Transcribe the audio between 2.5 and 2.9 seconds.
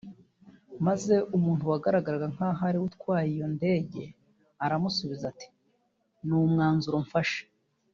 ari we